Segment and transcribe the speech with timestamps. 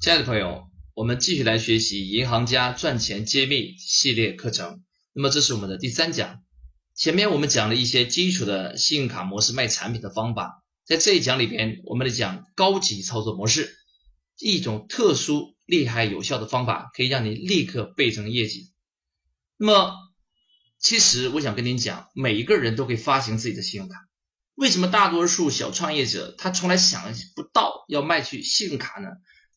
[0.00, 4.82] 亲爱的朋友，我们继续来学习《银行家赚钱揭秘》系列课程。
[5.12, 6.38] 那么这是我们的第三讲。
[6.94, 13.76] 前面我们讲了一些基础的信用卡模式卖产品的方法，在这一讲里边，我们来讲高级操作模式，
[14.38, 18.72] 一种特殊、厉害、有效的方法，可以让你立刻倍增业绩。
[19.58, 19.94] 那么，
[20.78, 23.98] 其实我想跟您讲，每一个人都可以发行自己的信用卡。
[24.54, 29.08] 为什么大多数小创业者他从来想不到要卖去信用卡呢？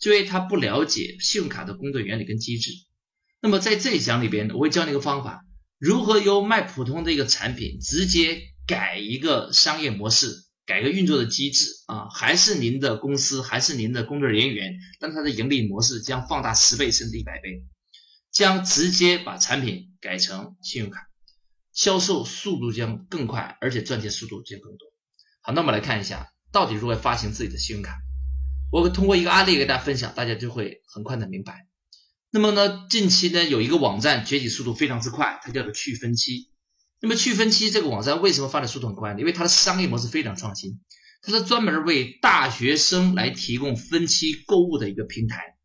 [0.03, 2.71] 因为他不了解信用卡的工作原理跟机制，
[3.41, 5.45] 那么在这一讲里边，我会教你一个方法，
[5.77, 17.63] 如何由卖普通的一个产品，直接改一个商业模式，改个运作的机制啊，还是您的公司，还是您的工作人员，但它的盈利模式将放大十倍甚至一百倍，
[18.31, 20.99] 将直接把产品改成信用卡，
[21.73, 24.87] 销售速度将更快，而且赚钱速度将更多。
[25.41, 27.97] 好，那我们来看一下，到底如何发行自己的信用卡。
[28.73, 31.67] 我会通过一个案例给大家分享，大家就会很快的明白。
[32.31, 36.49] 那么呢，近期呢有一个网站崛起速度非常之快，它叫做趣分期。
[36.99, 39.19] 那么趣分期这个网站为什么发展速度很快呢？
[39.19, 40.79] 因为它的商业模式非常创新，
[41.21, 45.55] 它是专门为大学生来提供分期购物的一个平台。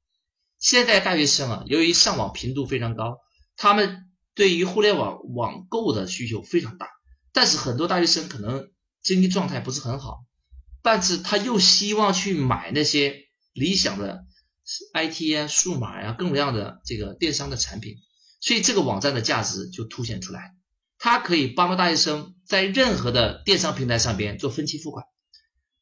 [0.59, 3.17] 现在大学生啊，由于上网频度非常高，
[3.57, 6.91] 他们对于互联网网购的需求非常大，
[7.33, 8.69] 但是很多大学生可能
[9.03, 10.27] 经济状态不是很好。
[10.83, 14.25] 但是他又希望去买那些理想的
[14.95, 17.97] IT 啊、数码呀、各种各样的这个电商的产品，
[18.41, 20.55] 所以这个网站的价值就凸显出来。
[20.99, 25.05] 它可以帮助大学生在任何的电商平台上边做分期付款。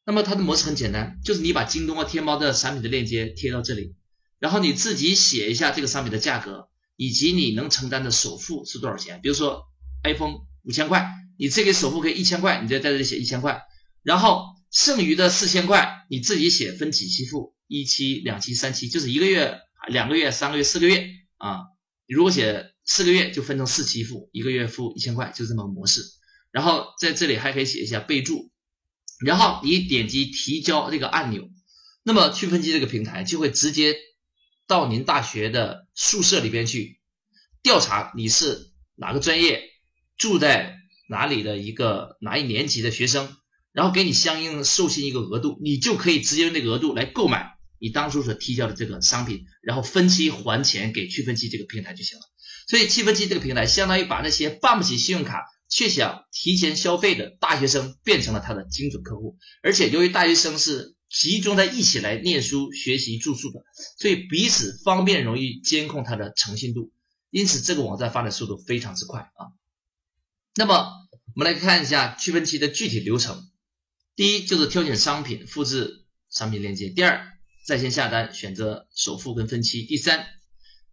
[0.05, 3.95] 那么它的模式很简单，就是你把京东啊、天猫的产品的链接贴到这里，
[4.39, 9.21] 然后你自己写一下这个商品的价格以及你能承担的首付是多少钱。
[9.21, 9.63] 比如说
[10.03, 13.61] iPhone 五千块，你这个首付可以一千块，你就在这里写一千块，
[14.01, 14.56] 然后。
[14.71, 17.55] 剩余的四千块你自己写，分几期付？
[17.67, 19.59] 一期、两期、三期，就是一个月、
[19.89, 21.65] 两个月、三个月、四个月啊。
[22.07, 26.01] 如果写四个月，就分成四期付，一个月付一千块，就这么个模式。
[26.51, 28.49] 然后在这里还可以写一下备注，
[29.19, 31.49] 然后你点击提交这个按钮，
[32.03, 33.97] 那么去分期这个平台就会直接
[34.65, 37.01] 到您大学的宿舍里边去
[37.61, 39.61] 调查你是哪个专业，
[40.17, 40.77] 住在
[41.09, 43.35] 哪里的一个哪一年级的学生。
[43.77, 52.25] 然后给你相应授信一个额度，你就可以直接用那个额度来购买你当初所提交的这个商品，然后分期还钱给趣分期这个平台就行了。
[52.67, 59.37] 所以趣分期这个平台相当于把那些办不起信用卡却想提前消费的大学生变成了他的精准客户。
[59.61, 63.59] 而且由于大学生是集中在一起来念书、学习、住宿的，
[63.99, 66.91] 所以彼此方便容易监控他的诚信度，
[67.29, 69.53] 因此这个网站发展速度非常之快啊。
[70.55, 70.93] 那么
[71.35, 73.51] 我们来看一下趣分期的具体流程。
[74.17, 76.89] 第一就是挑选商品，复制商品链接。
[76.89, 77.21] 第二，
[77.67, 79.83] 在线下单，选择首付跟分期。
[79.83, 80.25] 第三，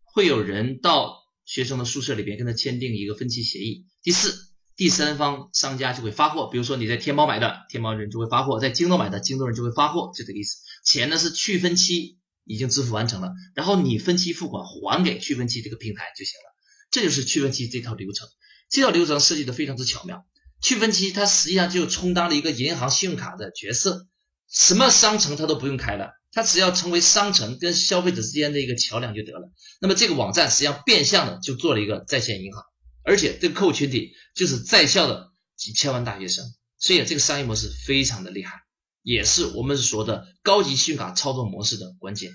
[0.02, 3.86] 会有人到学生的宿舍里边跟他签订一个分期协议。
[4.02, 10.58] 第四，第三方商家就会发货，比如说你在天猫买的，天猫人就会发货；在京东买的，京东人就会发货，就这个意思。
[10.84, 16.54] 钱呢是去分期已经支付完成了，然后你分期付款还给去分期这个平台就行了。
[16.90, 18.28] 这就是去分期这套流程，
[18.68, 20.26] 这套流程设计的非常之巧妙。
[20.64, 24.06] 趣分期它实际上就充当了一个银行信用卡的角色，
[24.48, 29.52] 什么商城它都不用开了，它只要成为商城跟消费者之间的一个桥梁就得了。
[29.78, 32.64] 那么这个网站实际上变相的就做了一个在线银行，
[33.04, 36.46] 而且这个客户群体就是在校的几千万大学生，
[36.78, 38.62] 所以这个商业模式非常的厉害，
[39.02, 42.32] 也是我们说的高级信用卡操作模式的关键。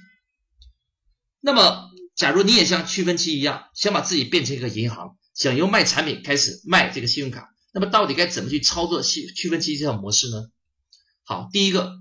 [1.39, 7.49] 那么，假如你也像趣分期一样，想把自己变成一个银行，想由卖产品开始卖这个信用卡。
[7.71, 10.49] 那么到底该怎么去操作区区分期这套模式呢？
[11.23, 11.93] 好，第一个，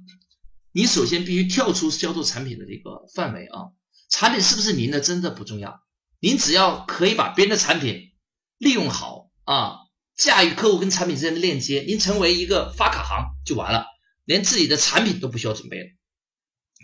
[0.72, 3.72] 你首先必须跳出销售产品的这个范围啊，
[4.08, 5.82] 产品是不是您的真的不重要，
[6.20, 8.12] 您只要可以把别人的产品
[8.56, 9.76] 利用好啊，
[10.16, 13.84] 驾驭客户跟产品之间的链接，您成为一个发卡行就完了，
[14.24, 15.84] 连自己的产品都不需要准备了。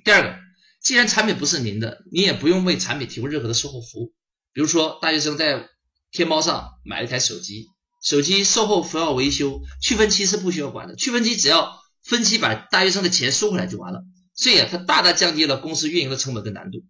[0.05, 0.39] 第二个，
[0.83, 4.13] 既然产品不是您的，你也不用为产品提供任何的售后服务，
[4.53, 5.71] 比如说大学生在
[6.10, 7.71] 天猫上买了一台手机。
[8.04, 10.95] 手机售后服务维修，去分期是不需要管的。
[10.95, 14.04] 去分期只要分期把大学生的钱收回来就完了，
[14.34, 16.84] 所以啊，它大大降低了公司运营的成本跟难度。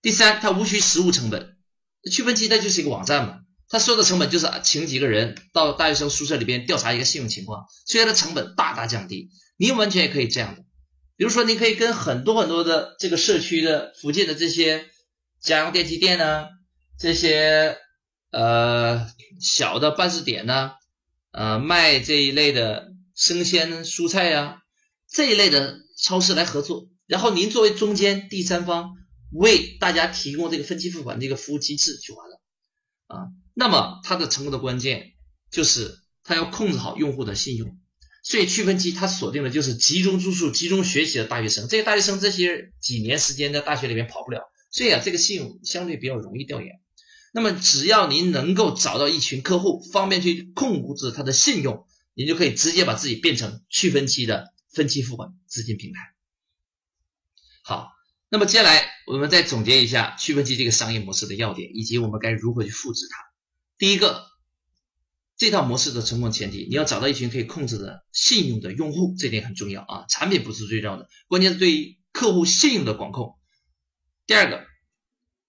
[0.00, 1.58] 第三，它无需实物成本，
[2.10, 9.28] 去分期它就是一个网站嘛，它所有的成本就是请几个人到大学生宿舍里边调查一个信用情况，所以它的成本大大降低。
[9.58, 10.62] 您完全也可以这样的，
[11.18, 14.86] 比如说你可以跟很多很多的这个社区的附近的这些
[15.42, 16.46] 家用电器店呢，
[16.98, 17.76] 这些。
[18.34, 19.06] 呃，
[19.38, 20.72] 小的办事点呢，
[21.30, 24.62] 呃，卖这一类的生鲜蔬菜呀，
[25.08, 28.96] 这一类的超市来合作，然后您作为中间第三方，
[29.30, 32.40] 为大家提供这个分期付款这个服务机制就完了
[33.06, 33.16] 啊。
[33.54, 35.12] 那么它的成功的关键
[35.52, 37.78] 就是它要控制好用户的信用。
[38.24, 41.68] 所以趣分期它锁定的就是集中住宿、集中学习的大学生。
[41.68, 44.40] 这些大学生这些几年时间在大学里面跑不了，
[44.72, 46.80] 所以啊，这个信用相对比较容易调研。
[47.34, 51.84] 那么只要您能够找到一群客户，方便去控制他的信用，
[52.14, 56.14] 您就可以直接把自己变成去分期的分期付款资金平台。
[57.64, 57.90] 好，
[58.28, 63.18] 那么接下来我们再总结一下去分期这个商业模式的要点，以及我们该如何去复制它。
[63.76, 64.32] 第一个。
[65.36, 70.04] 这套模式的成功前提，你要找到一群可以控制的信用的用户，这点很重要啊。
[70.08, 73.36] 产品不是最重要的，关键是对于客户信用的管控。
[74.28, 74.64] 第二个，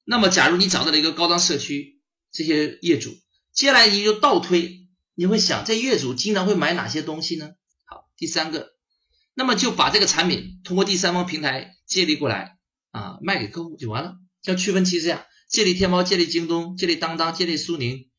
[0.06, 2.00] 那么假如你找到了一个高档社区，
[2.32, 3.10] 这些业主，
[3.54, 7.50] 接下来你就倒推，你会想这业主经常会买哪些东西呢？
[7.86, 8.70] 好，第三个，
[9.34, 12.58] 那么就把这个产品通过第三方平台借力过来
[12.92, 14.16] 啊，卖给客户就完了。
[14.42, 18.10] 像趣分期这样，借力天猫、借力京东、借力当当、借力苏宁。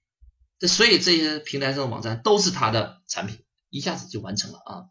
[0.58, 3.38] 这所以这些平台上的网站都是他的产品，
[3.70, 4.82] 一下子就完成了啊！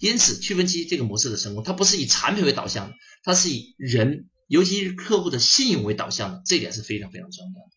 [0.00, 7.70] 因此趣分期这个模式的成功，它不是以产品为导向，它是以人，尤其是客户的信用为导向的，这点是非常非常重要的。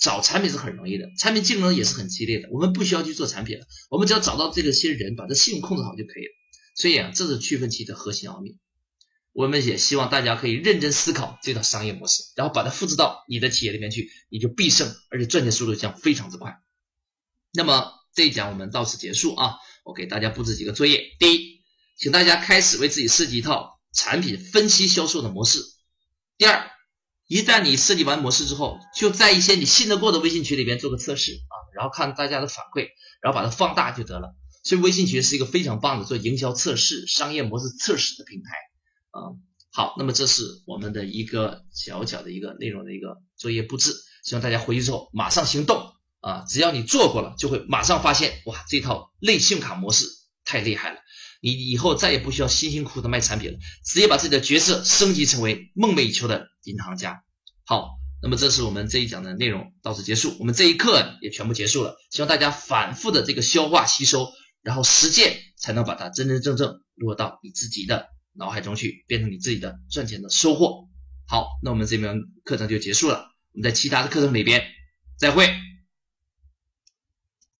[0.00, 6.30] 找产品是很容易的，产品竞争也是很激烈的，我们不需要去做产品了，我们只要找到这个些人，把这信用控制好就可以了。
[6.74, 8.56] 所以啊，这是区分期的核心奥秘。
[9.34, 16.56] 我们也希望大家可以认真思考这套商业模式，然后把它复制到你的企业里面去，你就必胜，而且赚钱速度将非常之快。
[17.52, 19.56] 那么这一讲我们到此结束啊！
[19.84, 21.02] 我给大家布置几个作业。
[21.18, 21.62] 第一，
[21.98, 25.58] 请大家开始为自己设计一套产品分期销售的模式。
[26.42, 26.68] 第二，
[27.28, 32.88] 一旦你设计完模式之后，就在一些你信得过的微信群里边做个测试啊，然后看大家的反馈，
[33.20, 34.34] 然后把它放大就得了。
[34.64, 38.50] 所以微信群是一个非常棒的做营销测试、商业模式测试的平台
[39.12, 39.38] 啊。
[39.70, 43.94] 好，那么这是我们的一个小小的一个内容的一个作业布置，
[44.24, 45.92] 希望大家回去之后马上行动。
[46.22, 50.06] 啊，只要你做过了，就会马上发现，哇，这套类信用卡模式
[50.44, 50.98] 太厉害了。
[51.42, 57.24] 你以后再也不需要辛辛苦苦的卖产品了，直接把自己的角色升级成为梦寐以求的银行家。
[57.64, 57.90] 好，
[58.22, 60.36] 那么这是我们这一讲的内容，到此结束。
[60.38, 64.30] 我们这一课也全部结束了，希望大家反复的这个消化吸收，
[64.62, 70.88] 然后实践，才能把它真真正正落到你自己的脑海中去，变成你自己的赚钱的收获。
[71.26, 74.62] 好，那我们这门课程就结束了，我们在其他的课程里边
[75.18, 75.52] 再会。